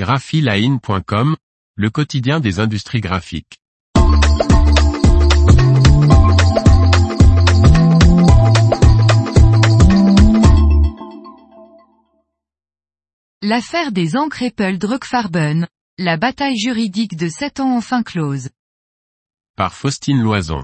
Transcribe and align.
graphiline.com, 0.00 1.36
le 1.76 1.90
quotidien 1.90 2.40
des 2.40 2.58
industries 2.58 3.02
graphiques. 3.02 3.58
L'affaire 13.42 13.92
des 13.92 14.16
encres 14.16 14.42
Apple 14.42 14.78
Druckfarben, 14.78 15.68
la 15.98 16.16
bataille 16.16 16.56
juridique 16.56 17.18
de 17.18 17.28
7 17.28 17.60
ans 17.60 17.76
enfin 17.76 18.02
close. 18.02 18.48
Par 19.54 19.74
Faustine 19.74 20.22
Loison. 20.22 20.62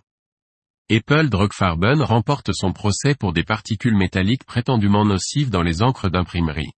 Apple 0.91 1.29
Druckfarben 1.29 2.01
remporte 2.01 2.53
son 2.55 2.73
procès 2.73 3.15
pour 3.15 3.35
des 3.35 3.45
particules 3.45 3.99
métalliques 3.99 4.47
prétendument 4.47 5.05
nocives 5.05 5.51
dans 5.51 5.63
les 5.63 5.83
encres 5.83 6.09
d'imprimerie. 6.09 6.73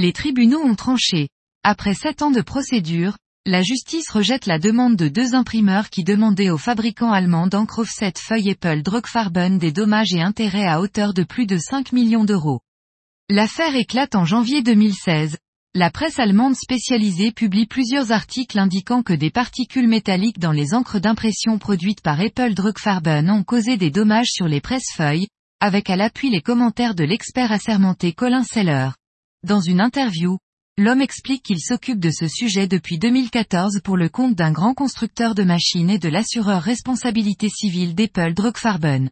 Les 0.00 0.12
tribunaux 0.12 0.60
ont 0.60 0.76
tranché. 0.76 1.28
Après 1.64 1.92
sept 1.92 2.22
ans 2.22 2.30
de 2.30 2.40
procédure, 2.40 3.16
la 3.44 3.62
justice 3.62 4.08
rejette 4.10 4.46
la 4.46 4.60
demande 4.60 4.94
de 4.94 5.08
deux 5.08 5.34
imprimeurs 5.34 5.90
qui 5.90 6.04
demandaient 6.04 6.50
aux 6.50 6.56
fabricants 6.56 7.10
allemands 7.10 7.48
d'encre 7.48 7.80
offset 7.80 8.12
feuille 8.16 8.50
Apple 8.50 8.82
Druckfarben 8.82 9.58
des 9.58 9.72
dommages 9.72 10.14
et 10.14 10.22
intérêts 10.22 10.68
à 10.68 10.80
hauteur 10.80 11.14
de 11.14 11.24
plus 11.24 11.46
de 11.46 11.58
5 11.58 11.90
millions 11.90 12.24
d'euros. 12.24 12.60
L'affaire 13.28 13.74
éclate 13.74 14.14
en 14.14 14.24
janvier 14.24 14.62
2016. 14.62 15.36
La 15.74 15.90
presse 15.90 16.20
allemande 16.20 16.54
spécialisée 16.54 17.32
publie 17.32 17.66
plusieurs 17.66 18.12
articles 18.12 18.60
indiquant 18.60 19.02
que 19.02 19.14
des 19.14 19.32
particules 19.32 19.88
métalliques 19.88 20.38
dans 20.38 20.52
les 20.52 20.74
encres 20.74 21.00
d'impression 21.00 21.58
produites 21.58 22.02
par 22.02 22.20
Apple 22.20 22.54
Druckfarben 22.54 23.28
ont 23.30 23.42
causé 23.42 23.76
des 23.76 23.90
dommages 23.90 24.30
sur 24.30 24.46
les 24.46 24.60
presse-feuilles, 24.60 25.26
avec 25.58 25.90
à 25.90 25.96
l'appui 25.96 26.30
les 26.30 26.40
commentaires 26.40 26.94
de 26.94 27.02
l'expert 27.02 27.50
assermenté 27.50 28.12
Colin 28.12 28.44
Seller. 28.44 28.90
Dans 29.46 29.60
une 29.60 29.80
interview, 29.80 30.38
l'homme 30.78 31.00
explique 31.00 31.44
qu'il 31.44 31.60
s'occupe 31.60 32.00
de 32.00 32.10
ce 32.10 32.26
sujet 32.26 32.66
depuis 32.66 32.98
2014 32.98 33.82
pour 33.84 33.96
le 33.96 34.08
compte 34.08 34.34
d'un 34.34 34.50
grand 34.50 34.74
constructeur 34.74 35.36
de 35.36 35.44
machines 35.44 35.90
et 35.90 36.00
de 36.00 36.08
l'assureur 36.08 36.60
responsabilité 36.60 37.48
civile 37.48 37.94
d'Apple 37.94 38.34
Druckfarben. 38.34 39.10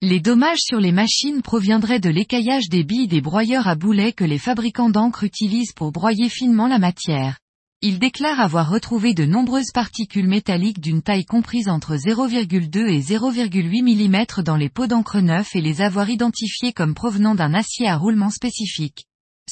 Les 0.00 0.18
dommages 0.18 0.58
sur 0.58 0.80
les 0.80 0.90
machines 0.90 1.42
proviendraient 1.42 2.00
de 2.00 2.10
l'écaillage 2.10 2.68
des 2.68 2.82
billes 2.82 3.06
des 3.06 3.20
broyeurs 3.20 3.68
à 3.68 3.76
boulets 3.76 4.12
que 4.12 4.24
les 4.24 4.40
fabricants 4.40 4.90
d'encre 4.90 5.22
utilisent 5.22 5.74
pour 5.74 5.92
broyer 5.92 6.28
finement 6.28 6.66
la 6.66 6.80
matière. 6.80 7.38
Il 7.82 8.00
déclare 8.00 8.40
avoir 8.40 8.68
retrouvé 8.68 9.14
de 9.14 9.26
nombreuses 9.26 9.70
particules 9.72 10.26
métalliques 10.26 10.80
d'une 10.80 11.02
taille 11.02 11.24
comprise 11.24 11.68
entre 11.68 11.94
0,2 11.94 12.88
et 12.88 13.00
0,8 13.00 13.82
mm 13.84 14.42
dans 14.42 14.56
les 14.56 14.68
pots 14.68 14.88
d'encre 14.88 15.20
neufs 15.20 15.54
et 15.54 15.60
les 15.60 15.82
avoir 15.82 16.10
identifiées 16.10 16.72
comme 16.72 16.94
provenant 16.94 17.36
d'un 17.36 17.54
acier 17.54 17.86
à 17.86 17.96
roulement 17.96 18.30
spécifique. 18.30 19.04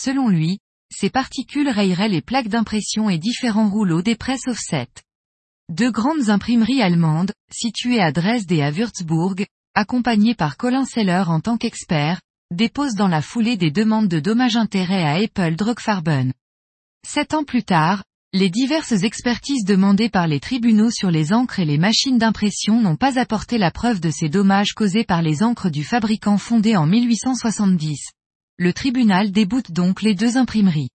Selon 0.03 0.29
lui, 0.31 0.61
ces 0.91 1.11
particules 1.11 1.69
rayeraient 1.69 2.09
les 2.09 2.23
plaques 2.23 2.49
d'impression 2.49 3.11
et 3.11 3.19
différents 3.19 3.69
rouleaux 3.69 4.01
des 4.01 4.17
presses 4.17 4.49
offset. 4.49 4.89
Deux 5.69 5.91
grandes 5.91 6.31
imprimeries 6.31 6.81
allemandes, 6.81 7.33
situées 7.53 8.01
à 8.01 8.11
Dresde 8.11 8.51
et 8.51 8.63
à 8.63 8.71
Würzburg, 8.71 9.45
accompagnées 9.75 10.35
par 10.35 10.57
Colin 10.57 10.87
Seller 10.87 11.25
en 11.27 11.41
tant 11.41 11.59
qu'expert, 11.59 12.23
déposent 12.51 12.95
dans 12.95 13.09
la 13.09 13.21
foulée 13.21 13.59
des 13.59 13.71
demandes 13.71 14.09
de 14.09 14.21
dommages-intérêts 14.21 15.05
à 15.05 15.23
Apple 15.23 15.55
Druckfarben. 15.55 16.33
Sept 17.07 17.35
ans 17.35 17.45
plus 17.45 17.65
tard, 17.65 18.03
les 18.33 18.49
diverses 18.49 19.03
expertises 19.03 19.67
demandées 19.67 20.09
par 20.09 20.27
les 20.27 20.41
tribunaux 20.41 20.91
sur 20.91 21.11
les 21.11 21.35
encres 21.35 21.59
et 21.59 21.67
les 21.67 21.79
machines 21.79 22.17
d'impression 22.17 22.81
n'ont 22.81 22.97
pas 22.97 23.19
apporté 23.19 23.59
la 23.59 23.71
preuve 23.71 24.01
de 24.01 24.11
ces 24.11 24.31
dommages 24.31 24.73
causés 24.73 25.05
par 25.05 25.21
les 25.21 25.43
encres 25.43 25.71
du 25.71 25.85
fabricant 25.85 26.39
fondé 26.39 26.75
en 26.75 26.87
1870 26.87 28.13
le 28.61 28.75
tribunal 28.75 29.33
déboute 29.33 29.73
donc 29.73 30.03
les 30.03 30.15
deux 30.15 30.37
imprimeries. 30.37 30.91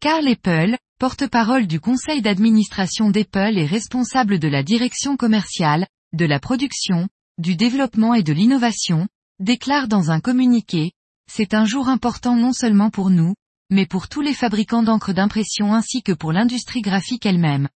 Carl 0.00 0.28
Apple, 0.28 0.76
porte-parole 0.98 1.66
du 1.66 1.80
conseil 1.80 2.20
d'administration 2.20 3.08
d'Apple 3.08 3.56
et 3.56 3.64
responsable 3.64 4.38
de 4.38 4.48
la 4.48 4.62
direction 4.62 5.16
commerciale, 5.16 5.86
de 6.12 6.26
la 6.26 6.38
production, 6.38 7.08
du 7.38 7.56
développement 7.56 8.12
et 8.12 8.22
de 8.22 8.34
l'innovation, 8.34 9.08
déclare 9.38 9.88
dans 9.88 10.10
un 10.10 10.20
communiqué, 10.20 10.92
c'est 11.26 11.54
un 11.54 11.64
jour 11.64 11.88
important 11.88 12.36
non 12.36 12.52
seulement 12.52 12.90
pour 12.90 13.08
nous, 13.08 13.34
mais 13.70 13.86
pour 13.86 14.10
tous 14.10 14.20
les 14.20 14.34
fabricants 14.34 14.82
d'encre 14.82 15.14
d'impression 15.14 15.72
ainsi 15.72 16.02
que 16.02 16.12
pour 16.12 16.32
l'industrie 16.32 16.82
graphique 16.82 17.24
elle-même. 17.24 17.70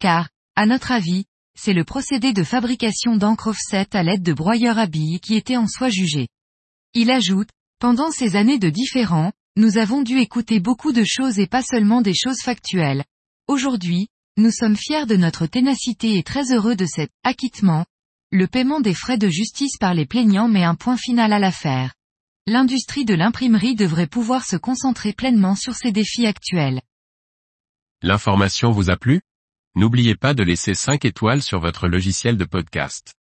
Car, 0.00 0.30
à 0.56 0.64
notre 0.64 0.90
avis, 0.90 1.26
c'est 1.54 1.74
le 1.74 1.84
procédé 1.84 2.32
de 2.32 2.44
fabrication 2.44 3.16
d'encre 3.16 3.48
offset 3.48 3.94
à 3.94 4.02
l'aide 4.02 4.22
de 4.22 4.32
broyeurs 4.32 4.78
à 4.78 4.86
billes 4.86 5.20
qui 5.20 5.34
était 5.34 5.58
en 5.58 5.66
soi 5.66 5.90
jugé. 5.90 6.28
Il 6.94 7.10
ajoute, 7.10 7.50
pendant 7.80 8.10
ces 8.10 8.36
années 8.36 8.58
de 8.58 8.68
différents, 8.68 9.32
nous 9.56 9.78
avons 9.78 10.02
dû 10.02 10.18
écouter 10.18 10.60
beaucoup 10.60 10.92
de 10.92 11.02
choses 11.02 11.38
et 11.38 11.46
pas 11.46 11.62
seulement 11.62 12.02
des 12.02 12.14
choses 12.14 12.42
factuelles. 12.44 13.04
Aujourd'hui, 13.48 14.08
nous 14.36 14.50
sommes 14.50 14.76
fiers 14.76 15.06
de 15.06 15.16
notre 15.16 15.46
ténacité 15.46 16.18
et 16.18 16.22
très 16.22 16.52
heureux 16.52 16.76
de 16.76 16.84
cet 16.84 17.10
acquittement. 17.24 17.86
Le 18.32 18.46
paiement 18.46 18.80
des 18.80 18.92
frais 18.92 19.16
de 19.16 19.28
justice 19.28 19.78
par 19.78 19.94
les 19.94 20.04
plaignants 20.04 20.46
met 20.46 20.62
un 20.62 20.74
point 20.74 20.98
final 20.98 21.32
à 21.32 21.38
l'affaire. 21.38 21.94
L'industrie 22.46 23.06
de 23.06 23.14
l'imprimerie 23.14 23.76
devrait 23.76 24.06
pouvoir 24.06 24.44
se 24.44 24.56
concentrer 24.56 25.14
pleinement 25.14 25.56
sur 25.56 25.74
ses 25.74 25.90
défis 25.90 26.26
actuels. 26.26 26.82
L'information 28.02 28.70
vous 28.72 28.90
a 28.90 28.98
plu? 28.98 29.22
N'oubliez 29.74 30.16
pas 30.16 30.34
de 30.34 30.42
laisser 30.42 30.74
5 30.74 31.06
étoiles 31.06 31.42
sur 31.42 31.60
votre 31.60 31.88
logiciel 31.88 32.36
de 32.36 32.44
podcast. 32.44 33.14